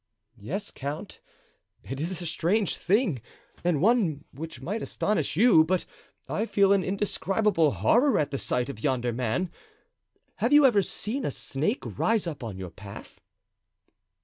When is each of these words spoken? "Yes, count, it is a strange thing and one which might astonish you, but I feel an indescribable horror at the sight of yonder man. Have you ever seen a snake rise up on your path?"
"Yes, 0.39 0.71
count, 0.71 1.19
it 1.83 1.99
is 1.99 2.23
a 2.23 2.25
strange 2.25 2.75
thing 2.75 3.21
and 3.63 3.83
one 3.83 4.25
which 4.31 4.59
might 4.59 4.81
astonish 4.81 5.35
you, 5.37 5.63
but 5.63 5.85
I 6.27 6.47
feel 6.47 6.73
an 6.73 6.83
indescribable 6.83 7.69
horror 7.69 8.17
at 8.17 8.31
the 8.31 8.39
sight 8.39 8.67
of 8.67 8.83
yonder 8.83 9.13
man. 9.13 9.51
Have 10.37 10.53
you 10.53 10.65
ever 10.65 10.81
seen 10.81 11.23
a 11.23 11.29
snake 11.29 11.83
rise 11.99 12.25
up 12.25 12.43
on 12.43 12.57
your 12.57 12.71
path?" 12.71 13.21